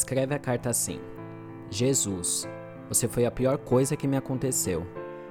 [0.00, 0.98] Escreve a carta assim:
[1.68, 2.48] Jesus,
[2.88, 4.86] você foi a pior coisa que me aconteceu.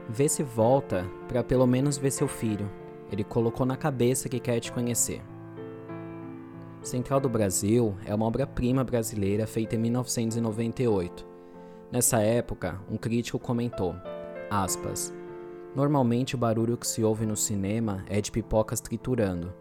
[0.08, 2.70] Vê se volta para pelo menos ver seu filho.
[3.12, 5.24] Ele colocou na cabeça que quer te conhecer.
[6.84, 11.26] Central do Brasil é uma obra-prima brasileira feita em 1998.
[11.92, 13.96] Nessa época, um crítico comentou,
[14.52, 15.12] aspas,
[15.76, 19.52] Normalmente o barulho que se ouve no cinema é de pipocas triturando,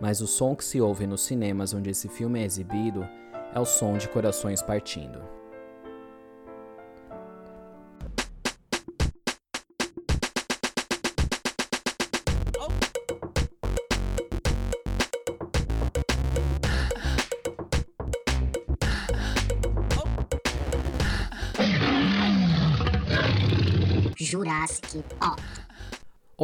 [0.00, 3.04] mas o som que se ouve nos cinemas onde esse filme é exibido
[3.54, 5.20] é o som de corações partindo.
[24.16, 25.71] Jurassic Park.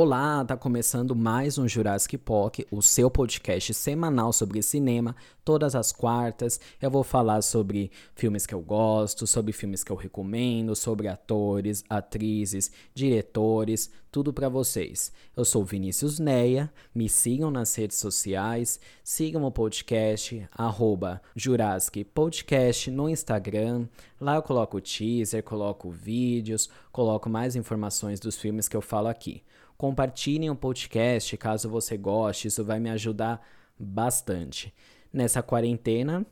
[0.01, 5.17] Olá, tá começando mais um Jurassic Park, o seu podcast semanal sobre cinema.
[5.45, 9.97] Todas as quartas eu vou falar sobre filmes que eu gosto, sobre filmes que eu
[9.97, 15.11] recomendo, sobre atores, atrizes, diretores, tudo para vocês.
[15.37, 22.89] Eu sou Vinícius Neia, me sigam nas redes sociais, sigam o podcast arroba Jurassic Podcast
[22.89, 23.89] no Instagram.
[24.21, 29.43] Lá eu coloco teaser, coloco vídeos, coloco mais informações dos filmes que eu falo aqui.
[29.79, 33.41] Compartilhem o podcast caso você goste, isso vai me ajudar
[33.79, 34.75] bastante.
[35.13, 36.27] Nessa quarentena,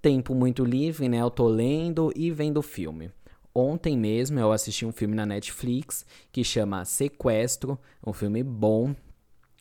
[0.00, 1.20] tempo muito livre, né?
[1.20, 3.10] Eu tô lendo e vendo filme.
[3.54, 8.96] Ontem mesmo eu assisti um filme na Netflix que chama Sequestro, um filme bom,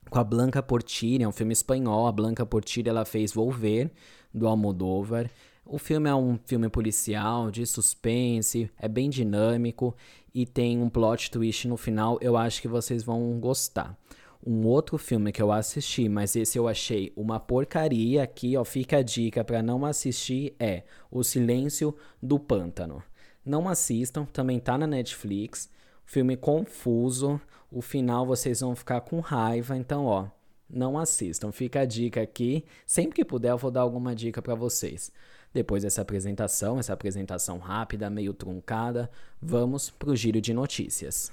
[0.10, 2.08] com a Blanca Portillo, é um filme espanhol.
[2.08, 3.92] A Blanca Portillo ela fez Volver,
[4.34, 5.30] do Almodóvar.
[5.66, 9.94] O filme é um filme policial, de suspense, é bem dinâmico
[10.38, 12.20] e tem um plot twist no final.
[12.22, 13.98] Eu acho que vocês vão gostar.
[14.46, 18.98] Um outro filme que eu assisti, mas esse eu achei uma porcaria aqui, ó, fica
[18.98, 23.02] a dica para não assistir é O Silêncio do Pântano.
[23.44, 25.72] Não assistam, também tá na Netflix.
[26.06, 30.28] Filme confuso, o final vocês vão ficar com raiva, então ó,
[30.70, 31.52] não assistam.
[31.52, 32.64] Fica a dica aqui.
[32.86, 35.12] Sempre que puder eu vou dar alguma dica para vocês.
[35.54, 39.10] Depois dessa apresentação, essa apresentação rápida, meio truncada,
[39.42, 41.32] vamos para o giro de notícias.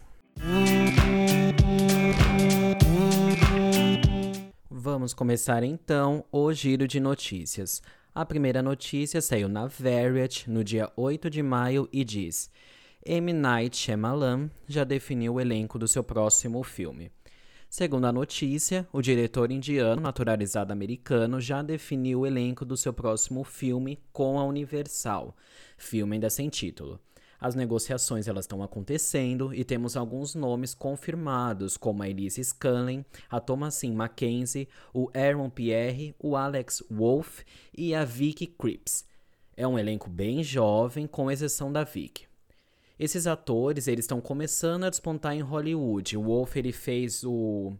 [4.70, 7.82] Vamos começar então o giro de notícias.
[8.14, 12.50] A primeira notícia saiu na Variety no dia 8 de maio e diz:
[13.04, 13.32] M.
[13.32, 17.10] Night Shyamalan já definiu o elenco do seu próximo filme.
[17.77, 23.43] Segundo a notícia, o diretor indiano, naturalizado americano, já definiu o elenco do seu próximo
[23.43, 25.37] filme com a Universal,
[25.77, 27.01] filme ainda sem título.
[27.41, 33.41] As negociações elas estão acontecendo e temos alguns nomes confirmados, como a Elise Scanlon, a
[33.41, 37.45] Thomasin Mackenzie, o Aaron Pierre, o Alex Wolff
[37.77, 39.05] e a Vicky Cripps.
[39.56, 42.29] É um elenco bem jovem, com exceção da Vicky.
[42.99, 46.16] Esses atores, eles estão começando a despontar em Hollywood.
[46.16, 47.72] O Wolf, ele fez o,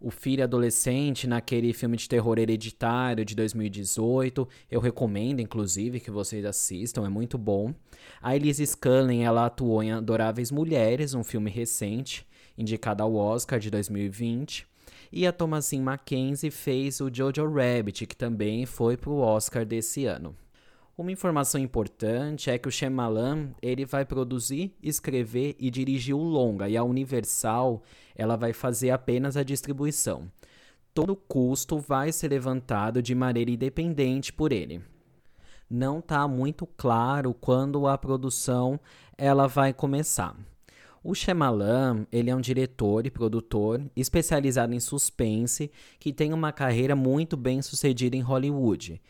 [0.00, 4.48] o filho adolescente naquele filme de terror hereditário de 2018.
[4.70, 7.74] Eu recomendo, inclusive, que vocês assistam, é muito bom.
[8.22, 12.24] A Elise Scanlon, ela atuou em Adoráveis Mulheres, um filme recente,
[12.56, 14.68] indicado ao Oscar de 2020.
[15.10, 20.04] E a Thomasin Mackenzie fez o Jojo Rabbit, que também foi para o Oscar desse
[20.04, 20.36] ano.
[20.98, 26.68] Uma informação importante é que o Shyamalan ele vai produzir, escrever e dirigir o longa
[26.68, 27.84] e a Universal
[28.16, 30.28] ela vai fazer apenas a distribuição.
[30.92, 34.82] Todo custo vai ser levantado de maneira independente por ele.
[35.70, 38.80] Não está muito claro quando a produção
[39.16, 40.34] ela vai começar.
[41.04, 45.70] O Shyamalan, ele é um diretor e produtor especializado em suspense
[46.00, 49.00] que tem uma carreira muito bem sucedida em Hollywood.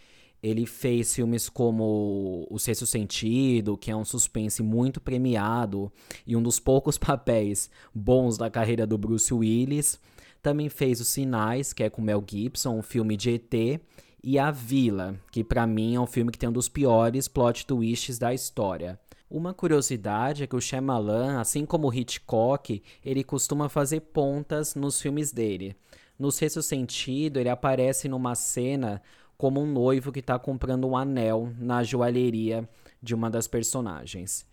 [0.43, 5.91] Ele fez filmes como O Sexto Sentido, que é um suspense muito premiado
[6.26, 9.98] e um dos poucos papéis bons da carreira do Bruce Willis.
[10.41, 13.81] Também fez Os Sinais, que é com Mel Gibson, um filme de ET,
[14.22, 17.66] e A Vila, que para mim é um filme que tem um dos piores plot
[17.66, 18.98] twists da história.
[19.30, 25.01] Uma curiosidade é que o Shyamalan, assim como o Hitchcock, ele costuma fazer pontas nos
[25.01, 25.77] filmes dele.
[26.18, 29.03] No Sexto Sentido, ele aparece numa cena
[29.39, 32.69] como um noivo que está comprando um anel na joalheria
[33.01, 34.45] de uma das personagens.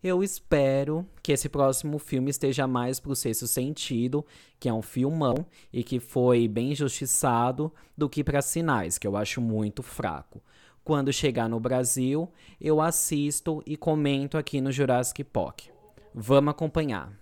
[0.00, 4.24] Eu espero que esse próximo filme esteja mais pro sexto sentido,
[4.60, 9.16] que é um filmão e que foi bem injustiçado, do que para sinais, que eu
[9.16, 10.40] acho muito fraco.
[10.84, 12.30] Quando chegar no Brasil,
[12.60, 15.62] eu assisto e comento aqui no Jurassic Park.
[16.14, 17.17] Vamos acompanhar.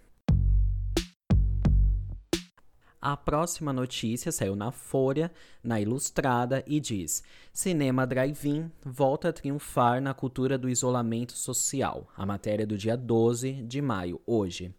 [3.09, 5.31] A próxima notícia saiu na Folha,
[5.63, 7.23] na Ilustrada, e diz:
[7.53, 12.09] Cinema Drive-In volta a triunfar na cultura do isolamento social.
[12.17, 14.75] A matéria do dia 12 de maio, hoje.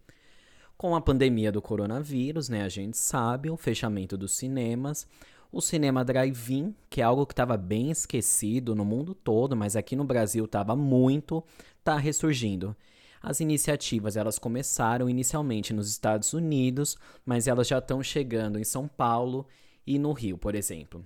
[0.76, 5.08] Com a pandemia do coronavírus, né, a gente sabe, o fechamento dos cinemas,
[5.50, 9.96] o cinema drive-in, que é algo que estava bem esquecido no mundo todo, mas aqui
[9.96, 11.42] no Brasil estava muito,
[11.78, 12.76] está ressurgindo.
[13.22, 18.86] As iniciativas elas começaram inicialmente nos Estados Unidos, mas elas já estão chegando em São
[18.86, 19.46] Paulo
[19.86, 21.04] e no Rio, por exemplo.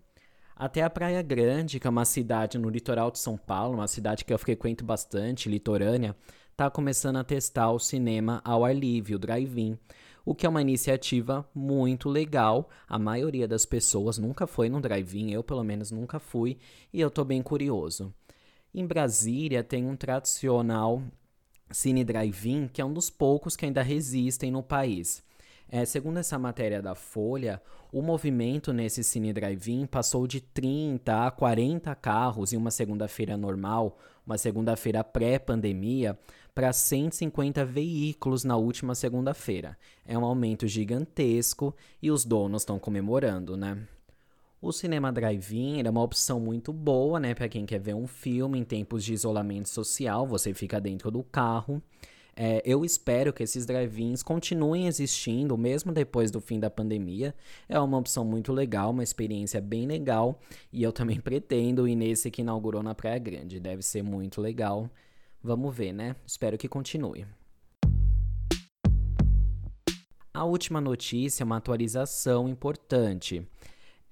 [0.55, 4.25] Até a Praia Grande, que é uma cidade no litoral de São Paulo, uma cidade
[4.25, 6.15] que eu frequento bastante, litorânea,
[6.51, 9.79] está começando a testar o cinema ao ar livre, o drive-in,
[10.25, 12.69] o que é uma iniciativa muito legal.
[12.89, 16.59] A maioria das pessoas nunca foi num drive-in, eu pelo menos nunca fui,
[16.93, 18.15] e eu estou bem curioso.
[18.75, 21.03] Em Brasília tem um tradicional
[21.73, 25.23] Cine Drive-In, que é um dos poucos que ainda resistem no país.
[25.69, 31.31] É, segundo essa matéria da Folha, o movimento nesse Cine Drive-In passou de 30 a
[31.31, 36.19] 40 carros em uma segunda-feira normal, uma segunda-feira pré-pandemia,
[36.55, 39.79] para 150 veículos na última segunda-feira.
[40.05, 43.79] É um aumento gigantesco e os donos estão comemorando, né?
[44.63, 48.61] O cinema drive-in é uma opção muito boa, né, para quem quer ver um filme
[48.61, 51.83] em tempos de isolamento social, você fica dentro do carro.
[52.37, 57.35] É, eu espero que esses drive-ins continuem existindo, mesmo depois do fim da pandemia.
[57.69, 60.41] É uma opção muito legal, uma experiência bem legal.
[60.73, 63.59] E eu também pretendo ir nesse que inaugurou na Praia Grande.
[63.59, 64.89] Deve ser muito legal.
[65.43, 66.15] Vamos ver, né?
[66.25, 67.27] Espero que continue.
[70.33, 73.45] A última notícia é uma atualização importante.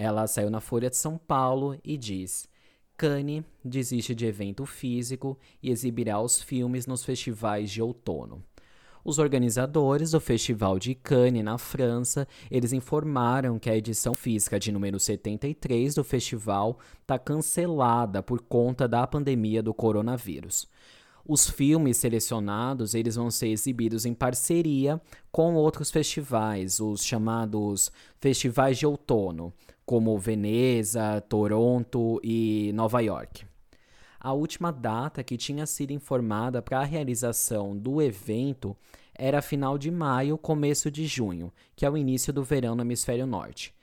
[0.02, 2.48] Ela saiu na Folha de São Paulo e diz:
[2.96, 8.42] Cannes desiste de evento físico e exibirá os filmes nos festivais de outono.
[9.04, 14.72] Os organizadores do Festival de Cannes na França, eles informaram que a edição física de
[14.72, 20.66] número 73 do festival está cancelada por conta da pandemia do coronavírus.
[21.28, 25.00] Os filmes selecionados, eles vão ser exibidos em parceria
[25.30, 29.52] com outros festivais, os chamados festivais de outono,
[29.90, 33.44] como Veneza, Toronto e Nova York.
[34.20, 38.76] A última data que tinha sido informada para a realização do evento
[39.12, 43.26] era final de maio, começo de junho, que é o início do verão no hemisfério
[43.26, 43.74] norte.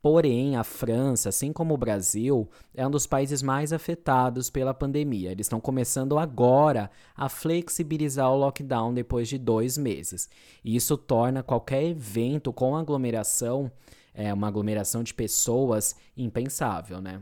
[0.00, 5.32] Porém, a França, assim como o Brasil, é um dos países mais afetados pela pandemia.
[5.32, 10.30] Eles estão começando agora a flexibilizar o lockdown depois de dois meses.
[10.64, 13.68] E isso torna qualquer evento com aglomeração
[14.16, 17.20] é, uma aglomeração de pessoas impensável, né?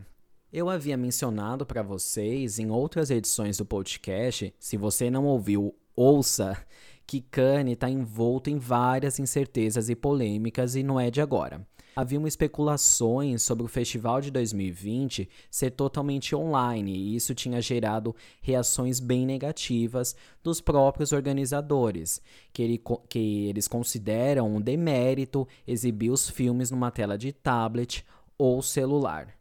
[0.52, 6.56] Eu havia mencionado para vocês em outras edições do podcast, se você não ouviu, ouça,
[7.04, 11.66] que Kanye está envolto em várias incertezas e polêmicas e não é de agora.
[11.96, 18.98] Haviam especulações sobre o festival de 2020 ser totalmente online e isso tinha gerado reações
[18.98, 22.20] bem negativas dos próprios organizadores,
[22.52, 28.04] que, ele, que eles consideram um demérito exibir os filmes numa tela de tablet
[28.36, 29.34] ou celular.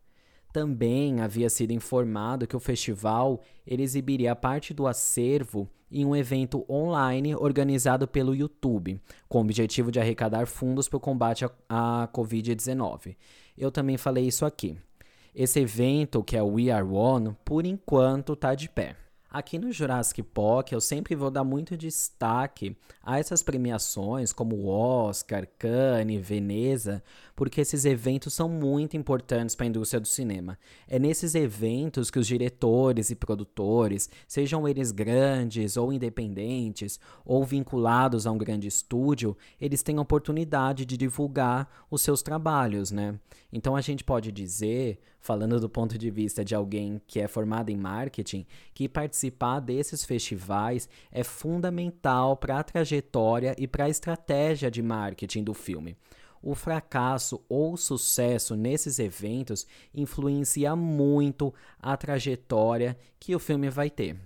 [0.54, 7.36] Também havia sido informado que o festival exibiria parte do acervo em um evento online
[7.36, 9.00] organizado pelo YouTube,
[9.30, 13.16] com o objetivo de arrecadar fundos para o combate à Covid-19.
[13.56, 14.75] Eu também falei isso aqui.
[15.36, 18.95] Esse evento, que é o We Are One, por enquanto está de pé.
[19.34, 25.48] Aqui no Jurassic Park, eu sempre vou dar muito destaque a essas premiações como Oscar,
[25.58, 27.04] Cannes, Veneza,
[27.36, 30.56] porque esses eventos são muito importantes para a indústria do cinema.
[30.88, 38.28] É nesses eventos que os diretores e produtores, sejam eles grandes ou independentes, ou vinculados
[38.28, 43.20] a um grande estúdio, eles têm a oportunidade de divulgar os seus trabalhos, né?
[43.52, 47.70] Então a gente pode dizer, falando do ponto de vista de alguém que é formado
[47.70, 54.70] em marketing, que participar desses festivais é fundamental para a trajetória e para a estratégia
[54.70, 55.98] de marketing do filme
[56.46, 59.65] o fracasso ou sucesso nesses eventos
[59.96, 64.18] influencia muito a trajetória que o filme vai ter.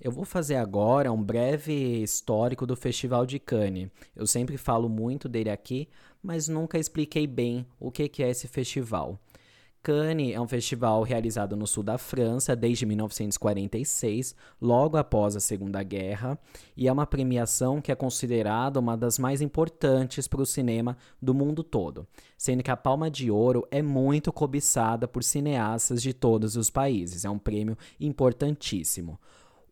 [0.00, 3.88] Eu vou fazer agora um breve histórico do Festival de Cannes.
[4.14, 5.88] Eu sempre falo muito dele aqui,
[6.22, 9.18] mas nunca expliquei bem o que é esse festival.
[9.84, 15.82] Cannes é um festival realizado no sul da França desde 1946, logo após a Segunda
[15.82, 16.38] Guerra,
[16.74, 21.34] e é uma premiação que é considerada uma das mais importantes para o cinema do
[21.34, 22.06] mundo todo,
[22.38, 27.26] sendo que a Palma de Ouro é muito cobiçada por cineastas de todos os países.
[27.26, 29.20] É um prêmio importantíssimo.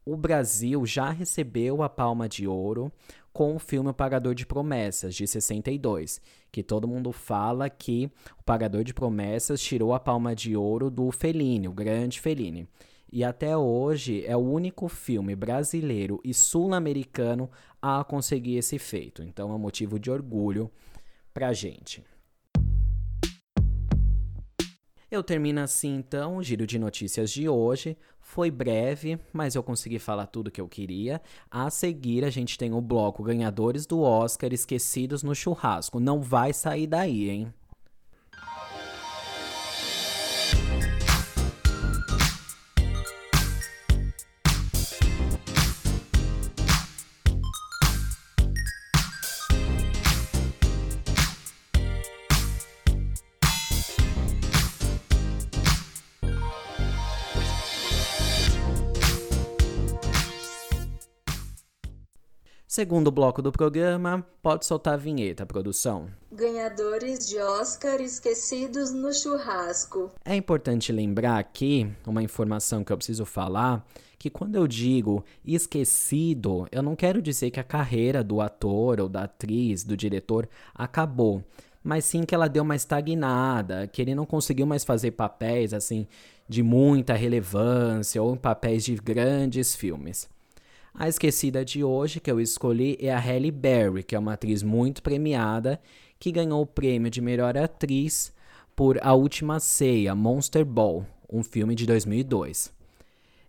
[0.04, 2.92] O Brasil já recebeu a Palma de Ouro
[3.32, 6.20] com o filme O Pagador de Promessas, de 62,
[6.52, 11.10] que todo mundo fala que O Pagador de Promessas tirou a palma de ouro do
[11.10, 12.68] Fellini, o grande Fellini.
[13.10, 19.22] E até hoje é o único filme brasileiro e sul-americano a conseguir esse feito.
[19.22, 20.70] Então é um motivo de orgulho
[21.32, 22.04] pra gente.
[25.12, 27.98] Eu termino assim então o giro de notícias de hoje.
[28.18, 31.20] Foi breve, mas eu consegui falar tudo que eu queria.
[31.50, 36.00] A seguir, a gente tem o bloco Ganhadores do Oscar Esquecidos no Churrasco.
[36.00, 37.52] Não vai sair daí, hein?
[62.82, 66.08] Segundo bloco do programa, pode soltar a vinheta, produção.
[66.32, 70.10] Ganhadores de Oscar esquecidos no churrasco.
[70.24, 73.86] É importante lembrar aqui uma informação que eu preciso falar,
[74.18, 79.08] que quando eu digo esquecido, eu não quero dizer que a carreira do ator ou
[79.08, 81.40] da atriz, do diretor acabou,
[81.84, 86.08] mas sim que ela deu uma estagnada, que ele não conseguiu mais fazer papéis assim
[86.48, 90.28] de muita relevância ou papéis de grandes filmes.
[90.94, 94.62] A esquecida de hoje que eu escolhi é a Halle Berry, que é uma atriz
[94.62, 95.80] muito premiada,
[96.20, 98.30] que ganhou o prêmio de melhor atriz
[98.76, 102.70] por A Última Ceia, Monster Ball, um filme de 2002.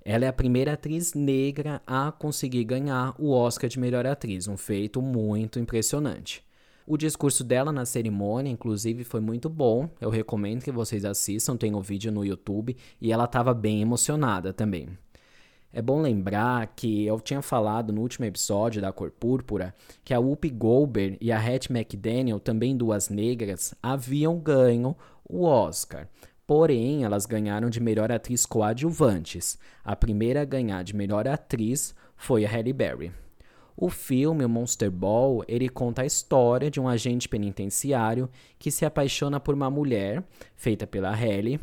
[0.06, 4.58] Ela é a primeira atriz negra a conseguir ganhar o Oscar de melhor atriz, um
[4.58, 6.44] feito muito impressionante.
[6.88, 9.90] O discurso dela na cerimônia, inclusive, foi muito bom.
[10.00, 13.82] Eu recomendo que vocês assistam, tem o um vídeo no YouTube e ela estava bem
[13.82, 14.90] emocionada também.
[15.76, 19.74] É bom lembrar que eu tinha falado no último episódio da Cor Púrpura
[20.06, 24.96] que a Whoopi Goldberg e a Hattie McDaniel, também duas negras, haviam ganho
[25.28, 26.08] o Oscar.
[26.46, 29.58] Porém, elas ganharam de melhor atriz coadjuvantes.
[29.84, 33.12] A primeira a ganhar de melhor atriz foi a Halle Berry.
[33.76, 38.86] O filme, o Monster Ball, ele conta a história de um agente penitenciário que se
[38.86, 40.24] apaixona por uma mulher,
[40.56, 41.60] feita pela Halle,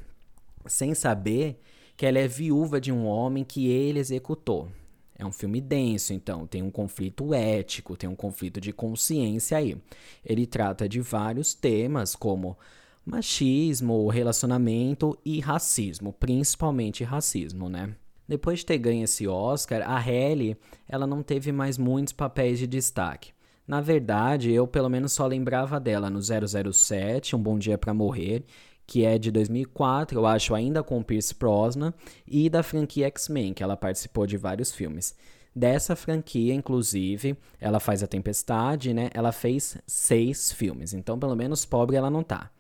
[0.67, 1.61] sem saber
[2.01, 4.71] que ela é viúva de um homem que ele executou.
[5.19, 9.77] É um filme denso, então, tem um conflito ético, tem um conflito de consciência aí.
[10.25, 12.57] Ele trata de vários temas como
[13.05, 17.95] machismo, relacionamento e racismo, principalmente racismo, né?
[18.27, 20.57] Depois de ter ganho esse Oscar, a Halle,
[20.89, 23.33] ela não teve mais muitos papéis de destaque.
[23.69, 28.43] Na verdade, eu pelo menos só lembrava dela no 007, Um Bom Dia para Morrer,
[28.91, 31.95] que é de 2004, eu acho ainda com Pierce Brosnan,
[32.27, 35.15] e da franquia X-Men, que ela participou de vários filmes.
[35.55, 39.09] Dessa franquia, inclusive, ela faz A Tempestade, né?
[39.15, 42.51] Ela fez seis filmes, então pelo menos pobre ela não tá.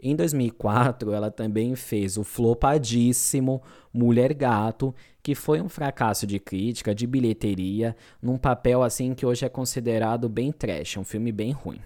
[0.00, 3.62] Em 2004, ela também fez o flopadíssimo
[3.94, 9.44] Mulher Gato, que foi um fracasso de crítica, de bilheteria, num papel assim que hoje
[9.44, 11.78] é considerado bem trash, um filme bem ruim.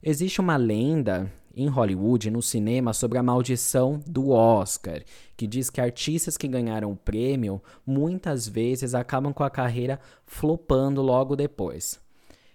[0.00, 5.02] Existe uma lenda em Hollywood, no cinema, sobre a maldição do Oscar,
[5.36, 11.02] que diz que artistas que ganharam o prêmio muitas vezes acabam com a carreira flopando
[11.02, 12.00] logo depois.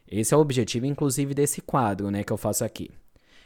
[0.08, 2.92] Esse é o objetivo, inclusive, desse quadro né, que eu faço aqui.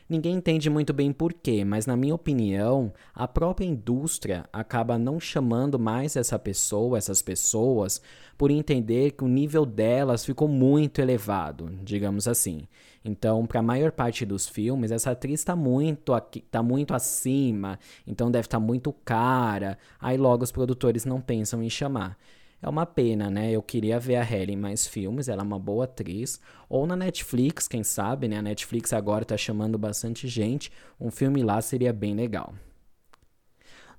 [0.10, 5.78] Ninguém entende muito bem porquê, mas na minha opinião, a própria indústria acaba não chamando
[5.78, 8.02] mais essa pessoa, essas pessoas,
[8.36, 12.68] por entender que o nível delas ficou muito elevado, digamos assim.
[13.06, 16.12] Então, para a maior parte dos filmes, essa atriz está muito,
[16.50, 19.78] tá muito acima, então deve estar tá muito cara.
[20.00, 22.18] Aí logo os produtores não pensam em chamar.
[22.62, 23.52] É uma pena, né?
[23.52, 26.40] Eu queria ver a Halle em mais filmes, ela é uma boa atriz.
[26.68, 28.38] Ou na Netflix, quem sabe, né?
[28.38, 30.72] A Netflix agora tá chamando bastante gente.
[31.00, 32.54] Um filme lá seria bem legal.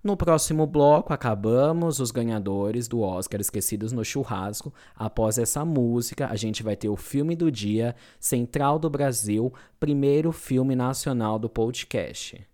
[0.03, 4.73] No próximo bloco, acabamos os ganhadores do Oscar esquecidos no churrasco.
[4.97, 10.33] Após essa música, a gente vai ter o filme do dia, Central do Brasil, primeiro
[10.33, 12.47] filme nacional do podcast.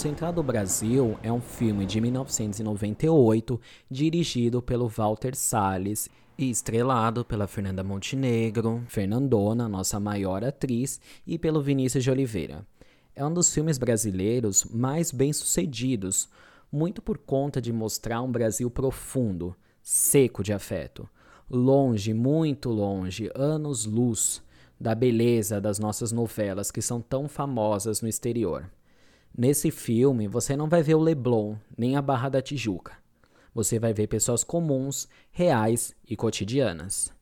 [0.00, 7.46] Central do Brasil é um filme de 1998 dirigido pelo Walter Salles e estrelado pela
[7.46, 12.66] Fernanda Montenegro, Fernandona, nossa maior atriz, e pelo Vinícius de Oliveira.
[13.14, 16.30] É um dos filmes brasileiros mais bem-sucedidos,
[16.72, 21.06] muito por conta de mostrar um Brasil profundo, seco de afeto,
[21.50, 24.42] longe, muito longe, anos-luz
[24.80, 28.66] da beleza das nossas novelas que são tão famosas no exterior.
[29.36, 32.98] Nesse filme, você não vai ver o Leblon, nem a Barra da Tijuca.
[33.54, 37.12] Você vai ver pessoas comuns, reais e cotidianas.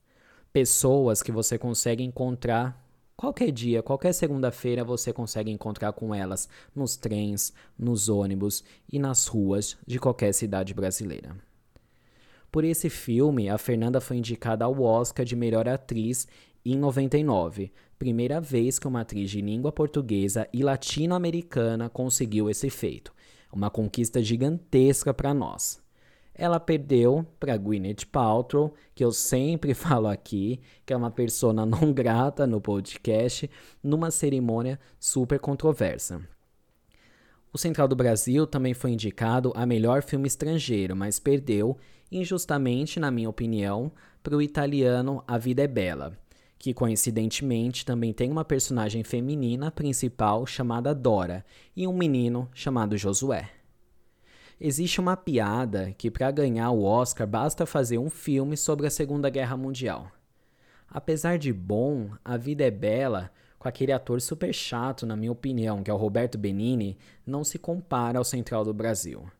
[0.53, 2.85] Pessoas que você consegue encontrar
[3.17, 9.27] qualquer dia, qualquer segunda-feira você consegue encontrar com elas nos trens, nos ônibus e nas
[9.27, 11.37] ruas de qualquer cidade brasileira.
[12.51, 16.27] Por esse filme, a Fernanda foi indicada ao Oscar de melhor atriz
[16.65, 23.13] em 99, primeira vez que uma atriz de língua portuguesa e latino-americana conseguiu esse feito.
[23.53, 25.83] Uma conquista gigantesca para nós.
[26.35, 31.93] Ela perdeu para Gwyneth Paltrow, que eu sempre falo aqui, que é uma persona não
[31.93, 33.51] grata no podcast,
[33.83, 36.21] numa cerimônia super controversa.
[37.53, 41.77] O Central do Brasil também foi indicado a melhor filme estrangeiro, mas perdeu,
[42.13, 43.91] injustamente, na minha opinião,
[44.23, 46.17] para o italiano A Vida é Bela
[46.59, 51.45] que coincidentemente também tem uma personagem feminina principal chamada Dora
[51.77, 53.51] e um menino chamado Josué.
[54.61, 59.31] Existe uma piada que para ganhar o Oscar basta fazer um filme sobre a Segunda
[59.31, 60.11] Guerra Mundial.
[60.91, 65.83] Apesar de bom, A Vida é Bela, com aquele ator super chato, na minha opinião,
[65.83, 69.31] que é o Roberto Benini, não se compara ao Central do Brasil.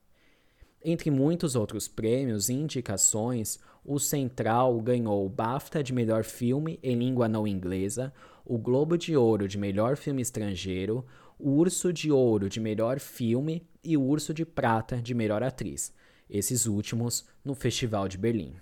[0.85, 6.97] Entre muitos outros prêmios e indicações, o Central ganhou o BAFTA de melhor filme em
[6.97, 8.13] língua não inglesa,
[8.45, 11.05] o Globo de Ouro de melhor filme estrangeiro,
[11.39, 15.93] o Urso de Ouro de melhor filme e o Urso de Prata de melhor atriz,
[16.31, 18.55] esses últimos no Festival de Berlim.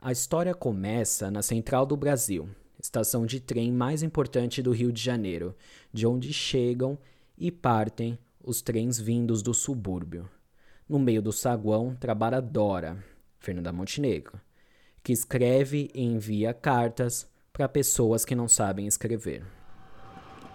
[0.00, 2.48] A história começa na Central do Brasil,
[2.80, 5.54] estação de trem mais importante do Rio de Janeiro,
[5.92, 6.98] de onde chegam
[7.38, 10.28] e partem os trens vindos do subúrbio.
[10.90, 12.96] No meio do saguão trabalha Dora,
[13.38, 14.40] Fernanda Montenegro,
[15.04, 19.46] que escreve e envia cartas para pessoas que não sabem escrever.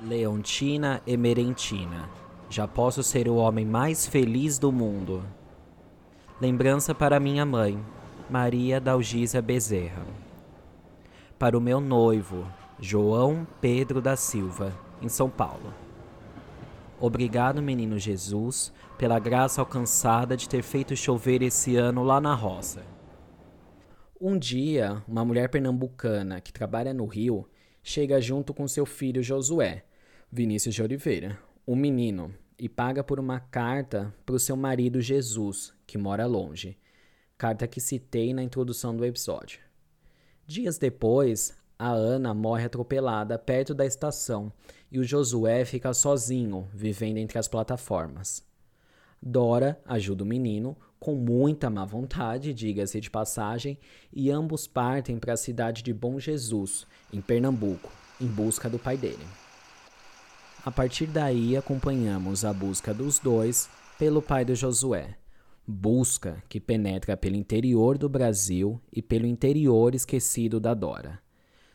[0.01, 2.09] Leontina Emerentina.
[2.49, 5.23] Já posso ser o homem mais feliz do mundo.
[6.41, 7.81] Lembrança para minha mãe,
[8.29, 10.05] Maria Dalgisa Bezerra.
[11.39, 12.45] Para o meu noivo,
[12.77, 15.84] João Pedro da Silva, em São Paulo.
[16.99, 22.85] Obrigado, menino Jesus, pela graça alcançada de ter feito chover esse ano lá na roça.
[24.19, 27.47] Um dia, uma mulher pernambucana que trabalha no Rio
[27.83, 29.83] chega junto com seu filho Josué,
[30.31, 35.73] Vinícius de Oliveira, um menino, e paga por uma carta para o seu marido Jesus,
[35.85, 36.77] que mora longe.
[37.37, 39.59] Carta que citei na introdução do episódio.
[40.47, 44.51] Dias depois, a Ana morre atropelada perto da estação
[44.95, 48.41] e o Josué fica sozinho, vivendo entre as plataformas.
[49.21, 53.77] Dora ajuda o menino com muita má vontade, diga-se de passagem,
[54.13, 58.95] e ambos partem para a cidade de Bom Jesus, em Pernambuco, em busca do pai
[58.95, 59.27] dele.
[60.63, 65.17] A partir daí, acompanhamos a busca dos dois pelo pai do Josué.
[65.67, 71.19] Busca que penetra pelo interior do Brasil e pelo interior esquecido da Dora.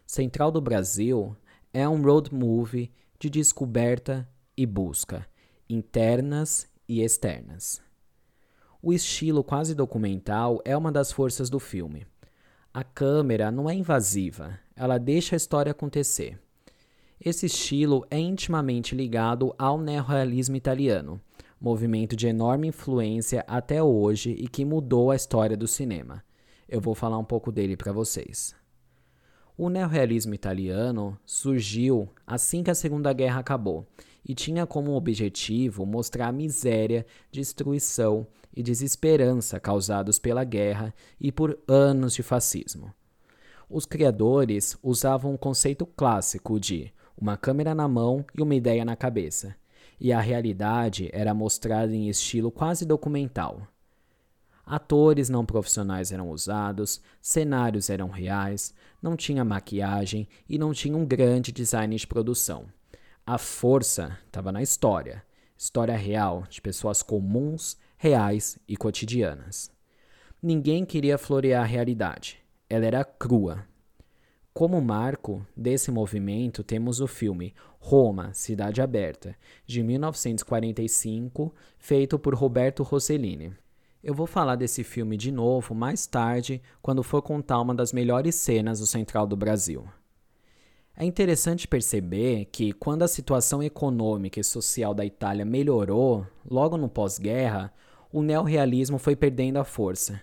[0.06, 1.36] Central do Brasil
[1.70, 5.26] é um road movie de descoberta e busca,
[5.68, 7.82] internas e externas.
[8.80, 12.06] O estilo quase documental é uma das forças do filme.
[12.72, 16.40] A câmera não é invasiva, ela deixa a história acontecer.
[17.22, 21.20] Esse estilo é intimamente ligado ao neorrealismo italiano,
[21.60, 26.24] movimento de enorme influência até hoje e que mudou a história do cinema.
[26.66, 28.58] Eu vou falar um pouco dele para vocês.
[29.62, 33.86] O neorrealismo italiano surgiu assim que a Segunda Guerra acabou
[34.26, 41.58] e tinha como objetivo mostrar a miséria, destruição e desesperança causados pela guerra e por
[41.68, 42.90] anos de fascismo.
[43.68, 48.96] Os criadores usavam um conceito clássico de uma câmera na mão e uma ideia na
[48.96, 49.54] cabeça,
[50.00, 53.68] e a realidade era mostrada em estilo quase documental.
[54.70, 61.04] Atores não profissionais eram usados, cenários eram reais, não tinha maquiagem e não tinha um
[61.04, 62.66] grande design de produção.
[63.26, 65.24] A força estava na história,
[65.58, 69.72] história real de pessoas comuns, reais e cotidianas.
[70.40, 73.66] Ninguém queria florear a realidade, ela era crua.
[74.54, 79.34] Como marco desse movimento, temos o filme Roma, Cidade Aberta,
[79.66, 83.52] de 1945, feito por Roberto Rossellini.
[84.02, 88.34] Eu vou falar desse filme de novo mais tarde, quando for contar uma das melhores
[88.34, 89.86] cenas do Central do Brasil.
[90.96, 96.88] É interessante perceber que, quando a situação econômica e social da Itália melhorou, logo no
[96.88, 97.72] pós-guerra,
[98.10, 100.20] o neorrealismo foi perdendo a força.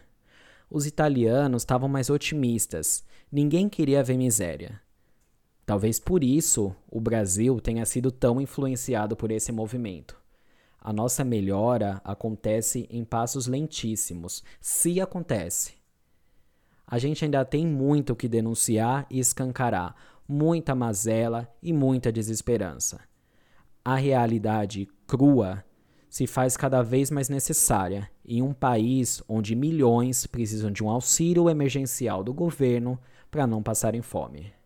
[0.71, 4.81] Os italianos estavam mais otimistas, ninguém queria ver miséria.
[5.67, 10.17] Talvez por isso o Brasil tenha sido tão influenciado por esse movimento.
[10.87, 15.73] A nossa melhora acontece em passos lentíssimos, se acontece.
[16.87, 19.93] A gente ainda tem muito o que denunciar e escancarar,
[20.25, 23.01] muita mazela e muita desesperança.
[23.83, 25.61] A realidade crua
[26.09, 31.49] se faz cada vez mais necessária em um país onde milhões precisam de um auxílio
[31.49, 32.97] emergencial do governo
[33.29, 34.56] para não passarem fome.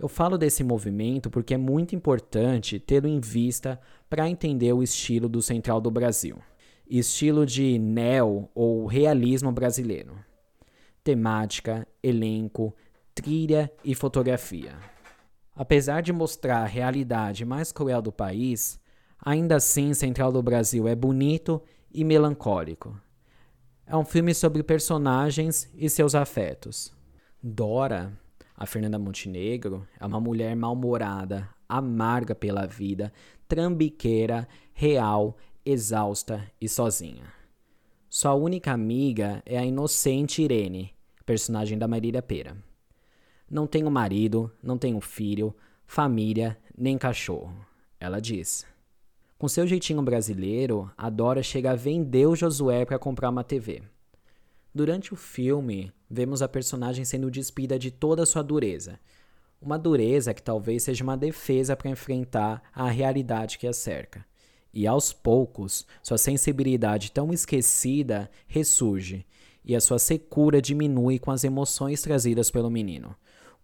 [0.00, 5.28] Eu falo desse movimento porque é muito importante tê-lo em vista para entender o estilo
[5.28, 6.38] do Central do Brasil,
[6.88, 10.16] estilo de neo ou realismo brasileiro.
[11.04, 12.74] Temática, elenco,
[13.14, 14.74] trilha e fotografia.
[15.54, 18.80] Apesar de mostrar a realidade mais cruel do país,
[19.22, 22.98] ainda assim Central do Brasil é bonito e melancólico.
[23.86, 26.90] É um filme sobre personagens e seus afetos.
[27.42, 28.18] Dora,
[28.60, 33.10] a Fernanda Montenegro, é uma mulher mal-humorada, amarga pela vida,
[33.48, 37.24] trambiqueira, real, exausta e sozinha.
[38.06, 40.94] Sua única amiga é a inocente Irene,
[41.24, 42.54] personagem da Marília Pera.
[43.50, 47.54] Não tenho marido, não tenho filho, família, nem cachorro.
[47.98, 48.66] Ela diz.
[49.38, 53.82] Com seu jeitinho brasileiro, a Dora chega a vender o Josué para comprar uma TV.
[54.74, 58.98] Durante o filme, vemos a personagem sendo despida de toda sua dureza.
[59.60, 64.24] Uma dureza que talvez seja uma defesa para enfrentar a realidade que a cerca.
[64.72, 69.26] E aos poucos, sua sensibilidade tão esquecida ressurge,
[69.64, 73.14] e a sua secura diminui com as emoções trazidas pelo menino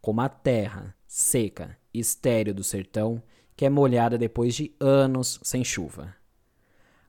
[0.07, 3.21] como a terra seca e estéril do sertão,
[3.57, 6.15] que é molhada depois de anos sem chuva.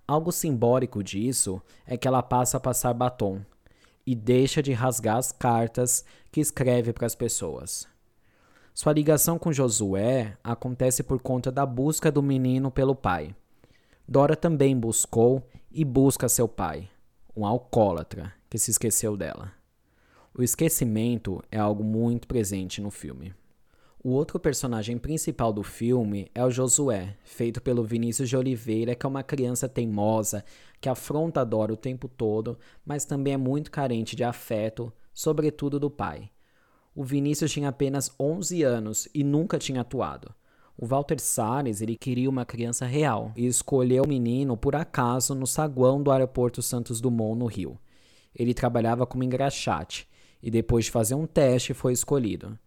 [0.08, 3.46] Algo simbólico disso é que ela passa a passar batom
[4.08, 7.86] e deixa de rasgar as cartas que escreve para as pessoas.
[8.74, 13.36] Sua ligação com Josué acontece por conta da busca do menino pelo pai.
[14.08, 16.90] Dora também buscou e busca seu pai,
[17.36, 19.52] um alcoólatra que se esqueceu dela.
[20.34, 23.34] O esquecimento é algo muito presente no filme.
[24.02, 29.06] O outro personagem principal do filme é o Josué, feito pelo Vinícius de Oliveira, que
[29.06, 30.46] é uma criança teimosa
[30.80, 35.80] que afronta a Dora o tempo todo, mas também é muito carente de afeto, sobretudo
[35.80, 36.30] do pai.
[36.96, 40.34] O Vinícius tinha apenas 11 anos e nunca tinha atuado.
[40.78, 45.48] O Walter Salles ele queria uma criança real e escolheu o menino por acaso no
[45.48, 47.80] saguão do aeroporto Santos Dumont, no Rio.
[48.36, 50.08] Ele trabalhava como engraxate
[50.42, 52.58] e depois de fazer um teste foi escolhido.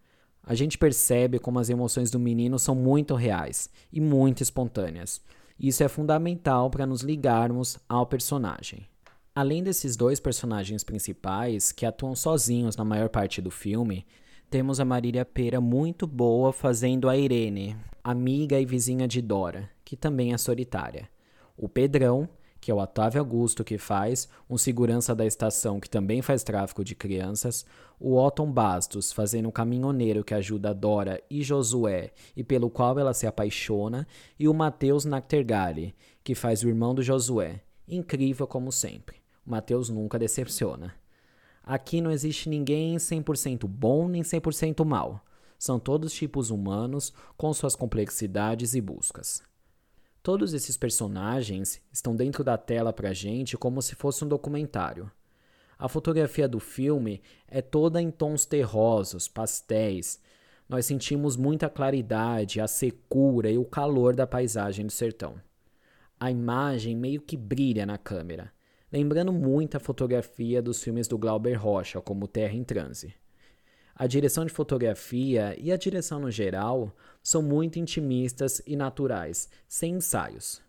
[0.43, 5.21] A gente percebe como as emoções do menino são muito reais e muito espontâneas.
[5.61, 8.87] Isso é fundamental para nos ligarmos ao personagem.
[9.35, 14.03] Além desses dois personagens principais, que atuam sozinhos na maior parte do filme,
[14.49, 19.95] temos a Marília Pera muito boa fazendo a Irene, amiga e vizinha de Dora, que
[19.95, 21.07] também é solitária.
[21.55, 22.27] O Pedrão,
[22.61, 26.83] que é o Otávio Augusto que faz, um segurança da estação que também faz tráfico
[26.83, 27.65] de crianças,
[27.99, 33.15] o Otton Bastos fazendo um caminhoneiro que ajuda Dora e Josué e pelo qual ela
[33.15, 34.07] se apaixona,
[34.39, 37.61] e o Matheus Nachtergali, que faz o irmão do Josué.
[37.87, 39.17] Incrível como sempre.
[39.45, 40.93] O Matheus nunca decepciona.
[41.63, 45.25] Aqui não existe ninguém 100% bom nem 100% mal.
[45.57, 49.43] São todos tipos humanos com suas complexidades e buscas.
[50.23, 55.11] Todos esses personagens estão dentro da tela pra gente como se fosse um documentário.
[55.79, 60.21] A fotografia do filme é toda em tons terrosos, pastéis.
[60.69, 65.41] Nós sentimos muita claridade, a secura e o calor da paisagem do sertão.
[66.19, 68.53] A imagem meio que brilha na câmera,
[68.91, 73.15] lembrando muito a fotografia dos filmes do Glauber Rocha, como Terra em Transe.
[73.95, 79.95] A direção de fotografia e a direção no geral são muito intimistas e naturais, sem
[79.95, 80.61] ensaios.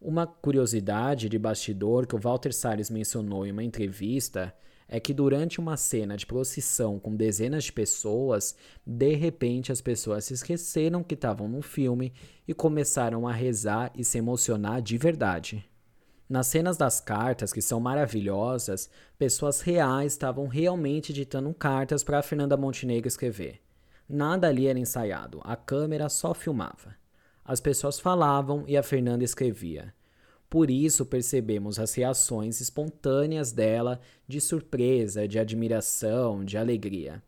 [0.00, 4.54] Uma curiosidade de bastidor que o Walter Salles mencionou em uma entrevista
[4.88, 8.54] é que durante uma cena de procissão com dezenas de pessoas,
[8.86, 12.12] de repente as pessoas se esqueceram que estavam no filme
[12.46, 15.64] e começaram a rezar e se emocionar de verdade.
[16.28, 22.56] Nas cenas das cartas, que são maravilhosas, pessoas reais estavam realmente ditando cartas para Fernanda
[22.56, 23.60] Montenegro escrever.
[24.08, 26.96] Nada ali era ensaiado, a câmera só filmava.
[27.44, 29.94] As pessoas falavam e a Fernanda escrevia.
[30.50, 37.22] Por isso percebemos as reações espontâneas dela de surpresa, de admiração, de alegria.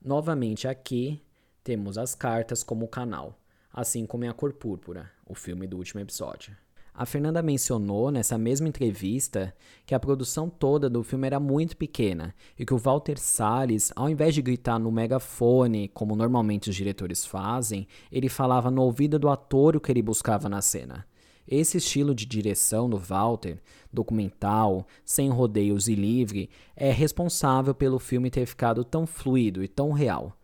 [0.00, 1.20] Novamente aqui
[1.64, 3.36] temos as cartas como canal,
[3.72, 6.56] assim como em A Cor Púrpura, o filme do último episódio.
[7.00, 9.54] A Fernanda mencionou nessa mesma entrevista
[9.86, 14.10] que a produção toda do filme era muito pequena e que o Walter Salles, ao
[14.10, 19.28] invés de gritar no megafone, como normalmente os diretores fazem, ele falava no ouvido do
[19.28, 21.06] ator o que ele buscava na cena.
[21.46, 28.28] Esse estilo de direção do Walter, documental, sem rodeios e livre, é responsável pelo filme
[28.28, 30.36] ter ficado tão fluido e tão real.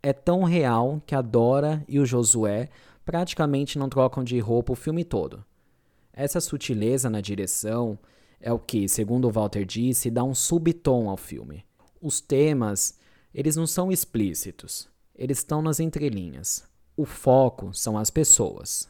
[0.00, 2.68] É tão real que a Dora e o Josué
[3.04, 5.44] praticamente não trocam de roupa o filme todo.
[6.16, 7.98] Essa sutileza na direção
[8.40, 11.62] é o que, segundo o Walter disse, dá um subtom ao filme.
[12.00, 12.98] Os temas,
[13.34, 16.64] eles não são explícitos, eles estão nas entrelinhas.
[16.96, 18.88] O foco são as pessoas.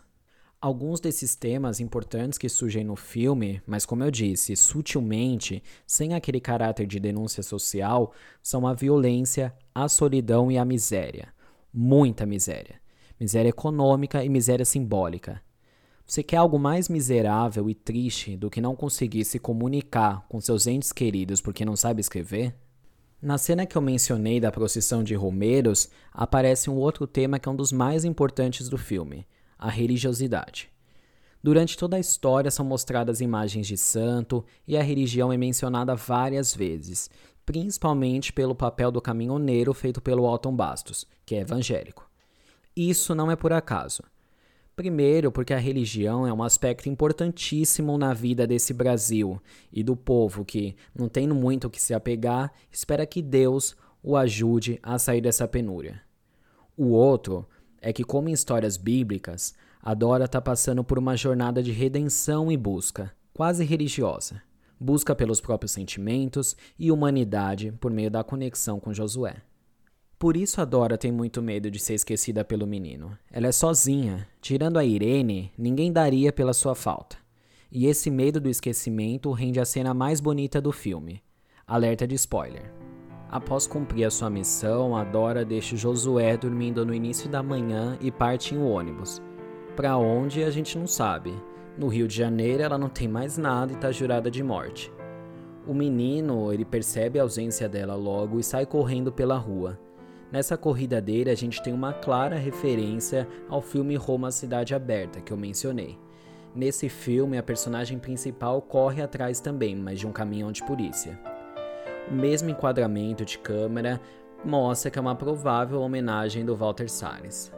[0.60, 6.40] Alguns desses temas importantes que surgem no filme, mas como eu disse, sutilmente, sem aquele
[6.40, 11.34] caráter de denúncia social, são a violência, a solidão e a miséria.
[11.74, 12.80] Muita miséria.
[13.18, 15.42] Miséria econômica e miséria simbólica.
[16.06, 20.68] Você quer algo mais miserável e triste do que não conseguir se comunicar com seus
[20.68, 22.54] entes queridos porque não sabe escrever?
[23.20, 27.52] Na cena que eu mencionei da procissão de Romeiros, aparece um outro tema que é
[27.52, 29.26] um dos mais importantes do filme:
[29.58, 30.70] a religiosidade.
[31.42, 36.54] Durante toda a história são mostradas imagens de santo e a religião é mencionada várias
[36.54, 37.10] vezes,
[37.44, 42.08] principalmente pelo papel do caminhoneiro feito pelo Alton Bastos, que é evangélico.
[42.76, 44.04] Isso não é por acaso.
[44.76, 49.40] Primeiro, porque a religião é um aspecto importantíssimo na vida desse Brasil
[49.72, 54.18] e do povo que, não tendo muito o que se apegar, espera que Deus o
[54.18, 56.02] ajude a sair dessa penúria.
[56.76, 57.48] O outro
[57.80, 62.52] é que, como em histórias bíblicas, a Dora está passando por uma jornada de redenção
[62.52, 64.42] e busca, quase religiosa.
[64.78, 69.36] Busca pelos próprios sentimentos e humanidade por meio da conexão com Josué.
[70.18, 73.16] Por isso a Dora tem muito medo de ser esquecida pelo menino.
[73.30, 74.26] Ela é sozinha.
[74.40, 77.18] Tirando a Irene, ninguém daria pela sua falta.
[77.70, 81.22] E esse medo do esquecimento rende a cena mais bonita do filme.
[81.66, 82.72] Alerta de spoiler.
[83.28, 88.10] Após cumprir a sua missão, a Dora deixa Josué dormindo no início da manhã e
[88.10, 89.20] parte em um ônibus.
[89.74, 91.34] Para onde a gente não sabe.
[91.76, 94.90] No Rio de Janeiro ela não tem mais nada e está jurada de morte.
[95.66, 99.78] O menino, ele percebe a ausência dela logo e sai correndo pela rua.
[100.30, 105.32] Nessa corrida dele, a gente tem uma clara referência ao filme Roma Cidade Aberta, que
[105.32, 105.98] eu mencionei.
[106.54, 111.18] Nesse filme, a personagem principal corre atrás também, mas de um caminhão de polícia.
[112.10, 114.00] O mesmo enquadramento de câmera
[114.44, 117.52] mostra que é uma provável homenagem do Walter Salles.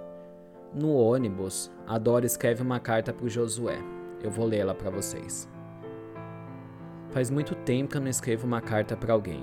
[0.74, 3.78] No ônibus, a Dora escreve uma carta para o Josué.
[4.22, 5.48] Eu vou lê-la para vocês.
[7.10, 9.42] Faz muito tempo que eu não escrevo uma carta para alguém.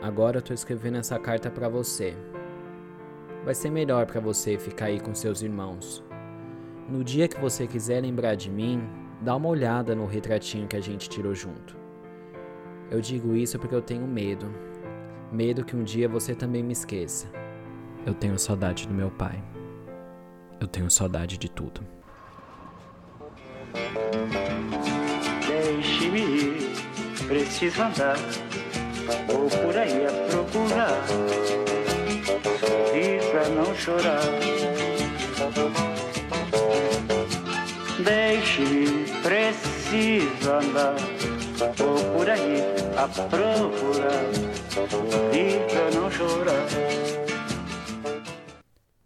[0.00, 2.16] Agora eu tô escrevendo essa carta para você,
[3.44, 6.02] vai ser melhor para você ficar aí com seus irmãos.
[6.88, 8.82] No dia que você quiser lembrar de mim,
[9.20, 11.76] dá uma olhada no retratinho que a gente tirou junto.
[12.90, 14.46] Eu digo isso porque eu tenho medo.
[15.30, 17.26] Medo que um dia você também me esqueça.
[18.06, 19.42] Eu tenho saudade do meu pai.
[20.60, 21.80] Eu tenho saudade de tudo.
[25.46, 28.16] Deixe-me ir, preciso andar,
[29.26, 31.63] vou por aí a procurar
[33.48, 34.20] não chorar.
[38.04, 40.96] Deixe-me, preciso andar.
[41.76, 42.60] Vou por aí
[42.96, 44.24] a procurar
[45.32, 47.14] e pra não chorar.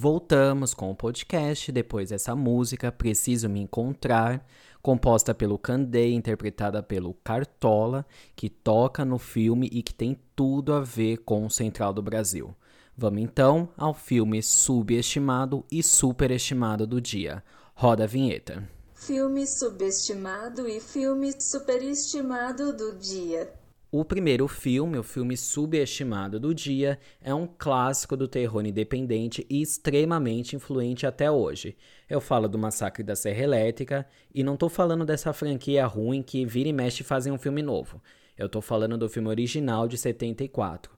[0.01, 4.46] Voltamos com o podcast depois dessa música Preciso Me Encontrar,
[4.81, 10.81] composta pelo Candei, interpretada pelo Cartola, que toca no filme e que tem tudo a
[10.81, 12.55] ver com o Central do Brasil.
[13.00, 17.44] Vamos então ao filme subestimado e superestimado do dia.
[17.72, 18.68] Roda a vinheta.
[18.92, 23.52] Filme subestimado e filme superestimado do dia.
[23.88, 29.62] O primeiro filme, o filme subestimado do dia, é um clássico do terror independente e
[29.62, 31.76] extremamente influente até hoje.
[32.11, 36.44] Eu falo do Massacre da Serra Elétrica e não tô falando dessa franquia ruim que
[36.44, 38.02] vira e mexe fazem um filme novo.
[38.37, 40.97] Eu tô falando do filme original de 74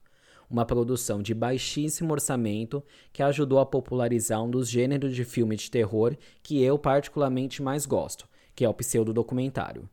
[0.51, 2.83] uma produção de baixíssimo orçamento
[3.13, 7.85] que ajudou a popularizar um dos gêneros de filme de terror que eu particularmente mais
[7.85, 9.89] gosto, que é o pseudodocumentário.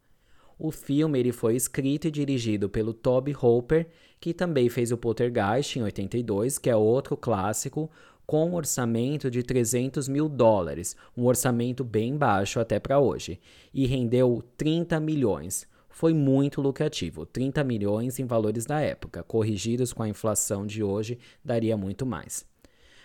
[0.58, 3.86] O filme ele foi escrito e dirigido pelo Toby Hooper,
[4.18, 7.88] que também fez o Poltergeist em 82, que é outro clássico,
[8.26, 13.40] com um orçamento de 300 mil dólares, um orçamento bem baixo até para hoje,
[13.72, 15.66] e rendeu 30 milhões.
[15.98, 21.18] Foi muito lucrativo, 30 milhões em valores da época, corrigidos com a inflação de hoje,
[21.44, 22.46] daria muito mais.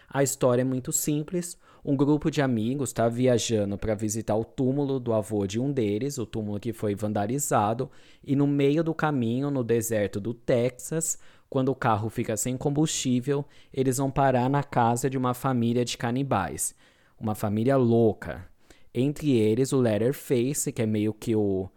[0.07, 1.57] A história é muito simples.
[1.83, 6.19] Um grupo de amigos está viajando para visitar o túmulo do avô de um deles,
[6.19, 7.89] o túmulo que foi vandalizado,
[8.23, 11.17] e no meio do caminho, no deserto do Texas,
[11.49, 15.97] quando o carro fica sem combustível, eles vão parar na casa de uma família de
[15.97, 16.75] canibais.
[17.19, 18.47] Uma família louca.
[18.93, 21.67] Entre eles, o Letterface, que é meio que o.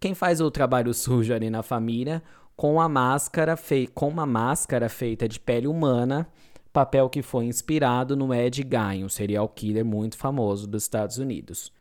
[0.00, 2.22] Quem faz o trabalho sujo ali na família,
[2.56, 3.86] com a máscara fei...
[3.86, 6.28] com uma máscara feita de pele humana
[6.76, 11.72] papel que foi inspirado no Ed Gein, um serial killer muito famoso dos Estados Unidos.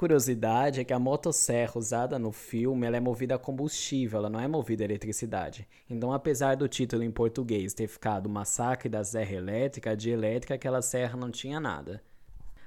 [0.00, 4.40] Curiosidade é que a motosserra usada no filme ela é movida a combustível, ela não
[4.40, 5.68] é movida a eletricidade.
[5.90, 10.80] Então, apesar do título em português ter ficado Massacre da Serra Elétrica, de elétrica aquela
[10.80, 12.02] serra não tinha nada.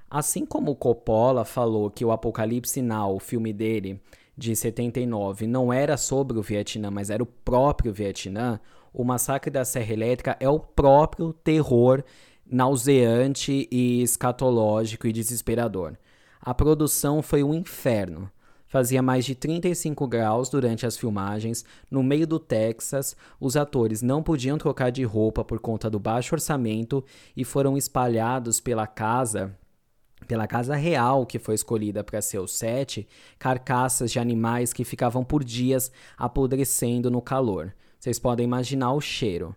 [0.07, 3.99] Assim como Coppola falou que o Apocalipse Now, o filme dele,
[4.37, 8.59] de 79 não era sobre o Vietnã, mas era o próprio Vietnã,
[8.93, 12.03] o Massacre da Serra Elétrica é o próprio terror
[12.45, 15.97] nauseante e escatológico e desesperador.
[16.45, 18.29] A produção foi um inferno.
[18.67, 21.63] Fazia mais de 35 graus durante as filmagens.
[21.89, 26.35] No meio do Texas, os atores não podiam trocar de roupa por conta do baixo
[26.35, 27.01] orçamento
[27.33, 29.57] e foram espalhados pela casa
[30.27, 35.23] pela casa real que foi escolhida para ser o set, carcaças de animais que ficavam
[35.23, 37.73] por dias apodrecendo no calor.
[37.99, 39.55] Vocês podem imaginar o cheiro.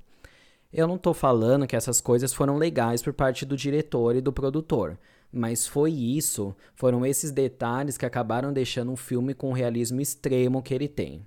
[0.72, 4.32] Eu não estou falando que essas coisas foram legais por parte do diretor e do
[4.32, 4.98] produtor,
[5.32, 10.62] mas foi isso, foram esses detalhes que acabaram deixando um filme com o realismo extremo
[10.62, 11.26] que ele tem.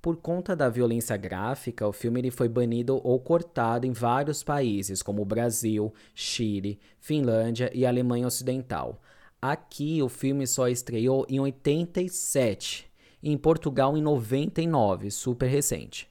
[0.00, 5.02] Por conta da violência gráfica, o filme ele foi banido ou cortado em vários países,
[5.02, 8.98] como Brasil, Chile, Finlândia e Alemanha Ocidental.
[9.42, 12.90] Aqui, o filme só estreou em 87,
[13.22, 16.08] e em Portugal em 99, super recente.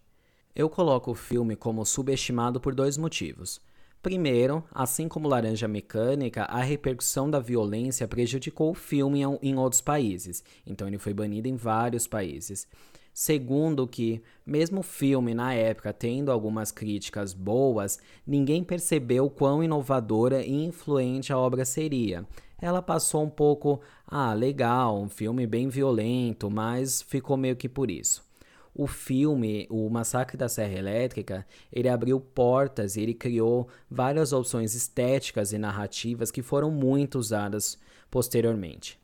[0.55, 3.59] Eu coloco o filme como subestimado por dois motivos.
[4.01, 10.41] Primeiro, assim como Laranja Mecânica, a repercussão da violência prejudicou o filme em outros países,
[10.65, 12.65] então ele foi banido em vários países.
[13.13, 20.41] Segundo que, mesmo o filme na época tendo algumas críticas boas, ninguém percebeu quão inovadora
[20.45, 22.25] e influente a obra seria.
[22.61, 27.91] Ela passou um pouco, ah, legal, um filme bem violento, mas ficou meio que por
[27.91, 28.28] isso.
[28.73, 35.51] O filme, o Massacre da Serra Elétrica, ele abriu portas ele criou várias opções estéticas
[35.51, 37.77] e narrativas que foram muito usadas
[38.09, 38.99] posteriormente.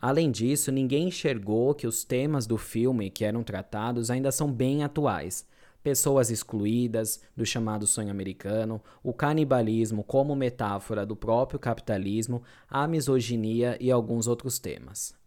[0.00, 4.84] Além disso, ninguém enxergou que os temas do filme que eram tratados ainda são bem
[4.84, 5.44] atuais.
[5.82, 13.76] Pessoas excluídas do chamado sonho americano, o canibalismo como metáfora do próprio capitalismo, a misoginia
[13.80, 15.17] e alguns outros temas.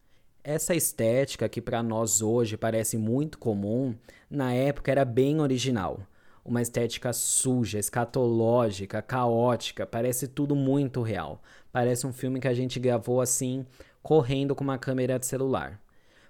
[0.44, 3.96] Essa estética, que para nós hoje parece muito comum,
[4.28, 6.00] na época era bem original.
[6.44, 11.44] Uma estética suja, escatológica, caótica, parece tudo muito real.
[11.72, 13.68] Parece um filme que a gente gravou assim
[14.02, 15.80] correndo com uma câmera de celular.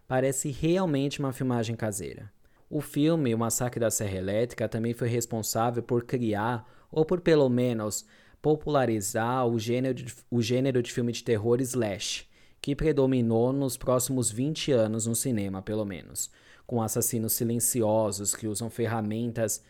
[0.10, 2.30] Parece realmente uma filmagem caseira.
[2.70, 7.48] O filme O Massacre da Serra Elétrica também foi responsável por criar, ou por pelo
[7.48, 8.06] menos
[8.42, 12.28] popularizar, o gênero de, o gênero de filme de terror slash,
[12.62, 16.30] que predominou nos próximos 20 anos no cinema, pelo menos,
[16.68, 19.64] com assassinos silenciosos que usam ferramentas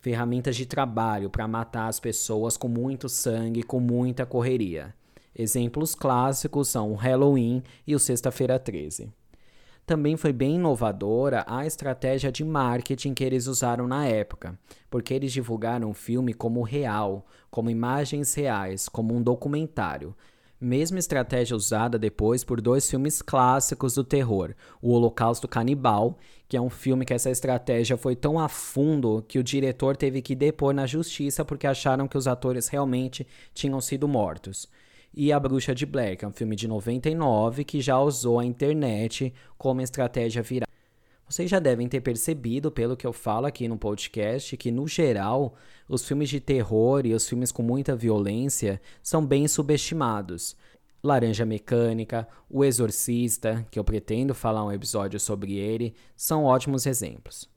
[0.00, 4.94] ferramentas de trabalho para matar as pessoas com muito sangue, com muita correria.
[5.36, 9.12] Exemplos clássicos são o Halloween e o Sexta-feira 13.
[9.86, 15.32] Também foi bem inovadora a estratégia de marketing que eles usaram na época, porque eles
[15.32, 20.14] divulgaram o filme como real, como imagens reais, como um documentário.
[20.60, 26.60] Mesma estratégia usada depois por dois filmes clássicos do terror, O Holocausto Canibal, que é
[26.60, 30.74] um filme que essa estratégia foi tão a fundo que o diretor teve que depor
[30.74, 34.68] na justiça porque acharam que os atores realmente tinham sido mortos
[35.12, 38.44] e A Bruxa de Blair, que é um filme de 99 que já usou a
[38.44, 40.68] internet como estratégia viral.
[41.30, 45.54] Vocês já devem ter percebido, pelo que eu falo aqui no podcast, que no geral
[45.88, 50.56] os filmes de terror e os filmes com muita violência são bem subestimados.
[51.00, 57.48] Laranja Mecânica, O Exorcista, que eu pretendo falar um episódio sobre ele, são ótimos exemplos.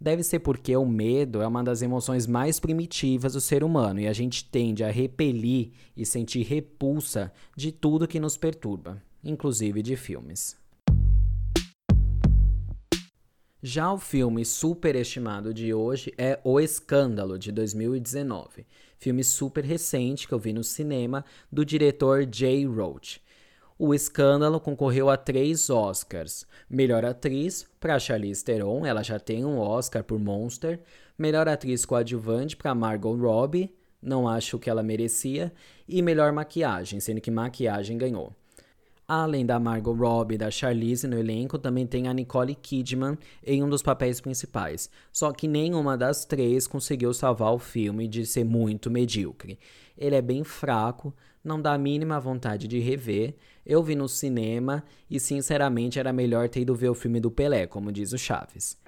[0.00, 4.08] Deve ser porque o medo é uma das emoções mais primitivas do ser humano e
[4.08, 9.94] a gente tende a repelir e sentir repulsa de tudo que nos perturba, inclusive de
[9.94, 10.59] filmes.
[13.62, 18.66] Já o filme superestimado de hoje é O Escândalo, de 2019.
[18.98, 23.22] Filme super recente que eu vi no cinema, do diretor Jay Roach.
[23.78, 26.46] O Escândalo concorreu a três Oscars.
[26.70, 30.80] Melhor atriz para Charlize Theron, ela já tem um Oscar por Monster.
[31.18, 35.52] Melhor atriz coadjuvante para Margot Robbie, não acho que ela merecia.
[35.86, 38.34] E melhor maquiagem, sendo que maquiagem ganhou.
[39.12, 43.60] Além da Margot Robbie e da Charlize no elenco, também tem a Nicole Kidman em
[43.60, 44.88] um dos papéis principais.
[45.12, 49.58] Só que nenhuma das três conseguiu salvar o filme de ser muito medíocre.
[49.98, 53.34] Ele é bem fraco, não dá a mínima vontade de rever.
[53.66, 57.66] Eu vi no cinema e, sinceramente, era melhor ter ido ver o filme do Pelé,
[57.66, 58.78] como diz o Chaves.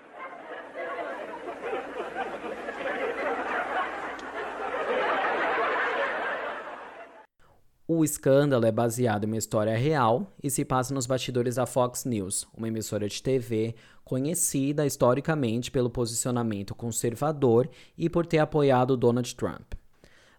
[7.95, 12.07] O escândalo é baseado em uma história real e se passa nos bastidores da Fox
[12.07, 17.69] News, uma emissora de TV conhecida historicamente pelo posicionamento conservador
[17.99, 19.75] e por ter apoiado Donald Trump.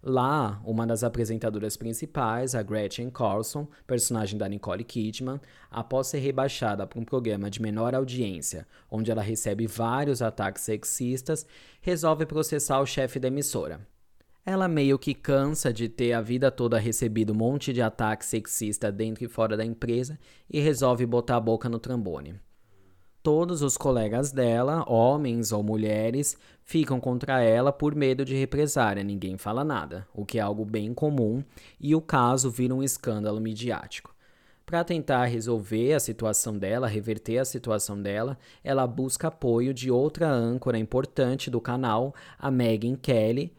[0.02, 5.40] Lá, uma das apresentadoras principais, a Gretchen Carlson, personagem da Nicole Kidman,
[5.70, 11.46] após ser rebaixada para um programa de menor audiência, onde ela recebe vários ataques sexistas,
[11.82, 13.80] resolve processar o chefe da emissora,
[14.46, 18.92] ela meio que cansa de ter a vida toda recebido um monte de ataque sexista
[18.92, 20.20] dentro e fora da empresa
[20.50, 22.36] e resolve botar a boca no trambone.
[23.22, 29.38] Todos os colegas dela, homens ou mulheres, ficam contra ela por medo de represária, ninguém
[29.38, 31.42] fala nada, o que é algo bem comum,
[31.80, 34.14] e o caso vira um escândalo midiático.
[34.66, 40.30] Para tentar resolver a situação dela, reverter a situação dela, ela busca apoio de outra
[40.30, 43.54] âncora importante do canal, a Megan Kelly,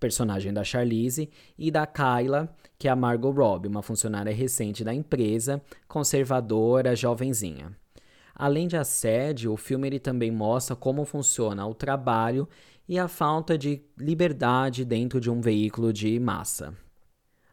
[0.00, 2.48] personagem da Charlize, e da Kyla,
[2.78, 7.76] que é a Margot Robbie, uma funcionária recente da empresa, conservadora, jovenzinha.
[8.34, 12.48] Além de assédio, o filme ele também mostra como funciona o trabalho
[12.88, 16.74] e a falta de liberdade dentro de um veículo de massa.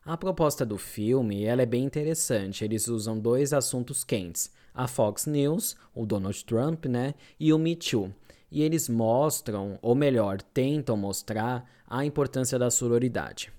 [0.06, 2.64] A proposta do filme ela é bem interessante.
[2.64, 7.76] Eles usam dois assuntos quentes: a Fox News, o Donald Trump, né, e o Me
[7.76, 8.10] Too,
[8.52, 13.52] e eles mostram, ou melhor, tentam mostrar, a importância da sororidade.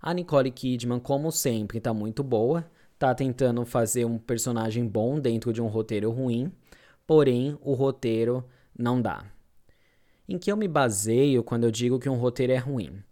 [0.00, 5.52] A Nicole Kidman, como sempre, está muito boa, está tentando fazer um personagem bom dentro
[5.52, 6.52] de um roteiro ruim,
[7.06, 8.44] porém o roteiro
[8.76, 9.24] não dá.
[10.28, 13.02] Em que eu me baseio quando eu digo que um roteiro é ruim?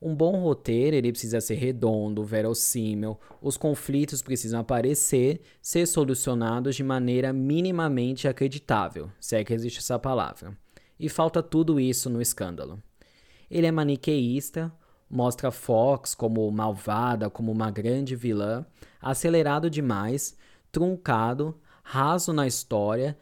[0.00, 6.84] Um bom roteiro ele precisa ser redondo, verossímil, os conflitos precisam aparecer, ser solucionados de
[6.84, 10.56] maneira minimamente acreditável, se é que existe essa palavra.
[11.00, 12.82] E falta tudo isso no escândalo.
[13.50, 14.70] Ele é maniqueísta,
[15.08, 18.66] mostra Fox como malvada, como uma grande vilã,
[19.00, 20.36] acelerado demais,
[20.70, 23.16] truncado, raso na história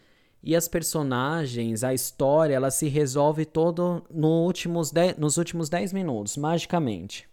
[0.47, 6.37] e as personagens, a história, ela se resolve todo no últimos nos últimos 10 minutos,
[6.37, 7.27] magicamente.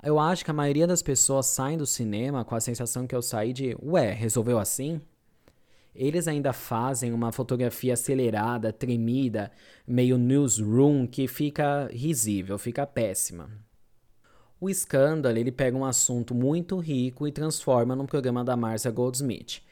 [0.00, 3.20] Eu acho que a maioria das pessoas saem do cinema com a sensação que eu
[3.20, 5.00] saí de, ué, resolveu assim?
[5.92, 9.50] Eles ainda fazem uma fotografia acelerada, tremida,
[9.84, 13.50] meio newsroom, que fica risível, fica péssima.
[14.60, 19.65] O escândalo, ele pega um assunto muito rico e transforma num programa da Marcia Goldsmith.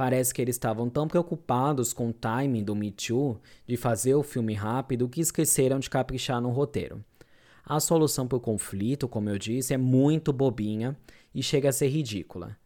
[0.00, 4.22] Parece que eles estavam tão preocupados com o timing do Me Too, de fazer o
[4.22, 7.04] filme rápido, que esqueceram de caprichar no roteiro.
[7.62, 10.96] A solução para o conflito, como eu disse, é muito bobinha
[11.34, 12.56] e chega a ser ridícula.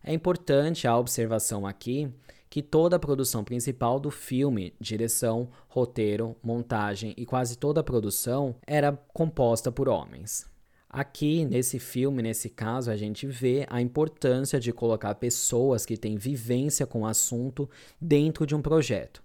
[0.00, 2.08] É importante a observação aqui
[2.48, 8.54] que toda a produção principal do filme, direção, roteiro, montagem e quase toda a produção
[8.64, 10.48] era composta por homens.
[10.92, 16.16] Aqui, nesse filme, nesse caso, a gente vê a importância de colocar pessoas que têm
[16.16, 17.70] vivência com o assunto
[18.00, 19.22] dentro de um projeto.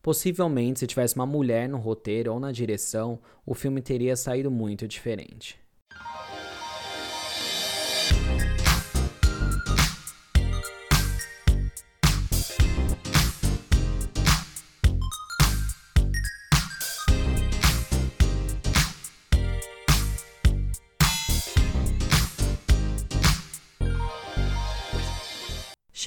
[0.00, 4.86] Possivelmente, se tivesse uma mulher no roteiro ou na direção, o filme teria saído muito
[4.86, 5.58] diferente.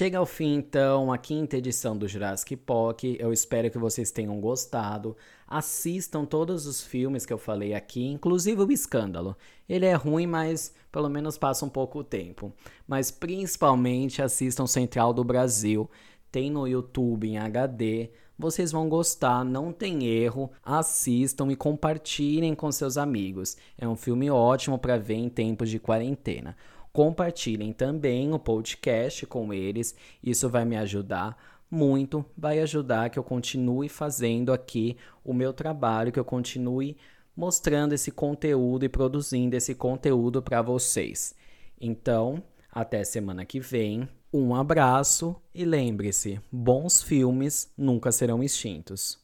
[0.04, 3.04] Chega ao fim, então, a quinta edição do Jurassic Park.
[3.18, 5.16] Eu espero que vocês tenham gostado.
[5.48, 9.34] Assistam todos os filmes que eu falei aqui, inclusive o Escândalo.
[9.66, 12.52] Ele é ruim, mas pelo menos passa um pouco o tempo.
[12.86, 15.88] Mas principalmente assistam Central do Brasil.
[16.30, 18.10] Tem no YouTube em HD.
[18.38, 20.50] Vocês vão gostar, não tem erro.
[20.62, 23.56] Assistam e compartilhem com seus amigos.
[23.78, 26.54] É um filme ótimo para ver em tempos de quarentena.
[26.94, 31.36] Compartilhem também o podcast com eles, isso vai me ajudar
[31.68, 36.96] muito, vai ajudar que eu continue fazendo aqui o meu trabalho, que eu continue
[37.36, 41.34] mostrando esse conteúdo e produzindo esse conteúdo para vocês.
[41.80, 42.40] Então,
[42.70, 44.08] até semana que vem.
[44.32, 49.23] Um abraço e lembre-se: bons filmes nunca serão extintos.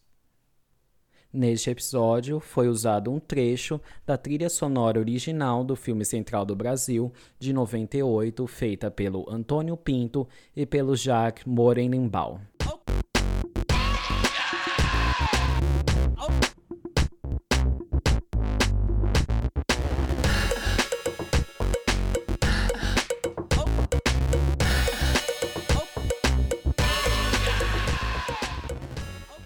[1.33, 7.13] Neste episódio foi usado um trecho da trilha sonora original do filme Central do Brasil,
[7.39, 10.27] de 98, feita pelo Antônio Pinto
[10.57, 12.41] e pelo Jacques Moreninbaum.